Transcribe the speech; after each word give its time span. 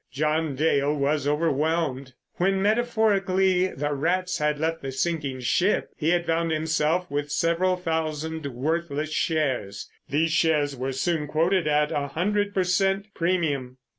John 0.11 0.55
Dale 0.55 0.95
was 0.95 1.27
overwhelmed. 1.27 2.13
When, 2.37 2.59
metaphorically, 2.59 3.67
the 3.67 3.93
rats 3.93 4.39
had 4.39 4.57
left 4.57 4.81
the 4.81 4.91
sinking 4.91 5.41
ship, 5.41 5.91
he 5.95 6.09
had 6.09 6.25
found 6.25 6.49
himself 6.49 7.11
with 7.11 7.31
several 7.31 7.75
thousand 7.77 8.47
worthless 8.47 9.11
shares. 9.13 9.91
These 10.09 10.31
shares 10.31 10.75
were 10.75 10.91
soon 10.93 11.27
quoted 11.27 11.67
at 11.67 11.91
a 11.91 12.07
hundred 12.07 12.51
per 12.55 12.63
cent. 12.63 13.13
premium. 13.13 13.77